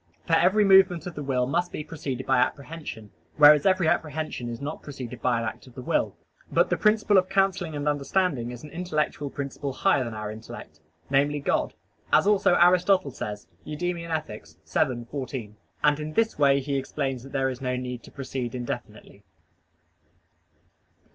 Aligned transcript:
For 0.25 0.33
every 0.33 0.63
movement 0.63 1.05
of 1.05 1.13
the 1.13 1.21
will 1.21 1.45
must 1.45 1.71
be 1.71 1.83
preceded 1.83 2.25
by 2.25 2.39
apprehension, 2.39 3.11
whereas 3.37 3.67
every 3.67 3.87
apprehension 3.87 4.49
is 4.49 4.59
not 4.59 4.81
preceded 4.81 5.21
by 5.21 5.37
an 5.39 5.45
act 5.45 5.67
of 5.67 5.75
the 5.75 5.83
will; 5.83 6.15
but 6.51 6.71
the 6.71 6.75
principle 6.75 7.19
of 7.19 7.29
counselling 7.29 7.75
and 7.75 7.87
understanding 7.87 8.49
is 8.49 8.63
an 8.63 8.71
intellectual 8.71 9.29
principle 9.29 9.71
higher 9.71 10.03
than 10.03 10.15
our 10.15 10.31
intellect 10.31 10.79
namely, 11.11 11.39
God 11.39 11.75
as 12.11 12.25
also 12.25 12.55
Aristotle 12.55 13.11
says 13.11 13.45
(Eth. 13.63 13.79
Eudemic. 13.79 14.25
vii, 14.25 15.05
14), 15.11 15.55
and 15.83 15.99
in 15.99 16.13
this 16.13 16.39
way 16.39 16.59
he 16.61 16.77
explains 16.77 17.21
that 17.21 17.31
there 17.31 17.51
is 17.51 17.61
no 17.61 17.75
need 17.75 18.01
to 18.01 18.09
proceed 18.11 18.55
indefinitely. 18.55 19.23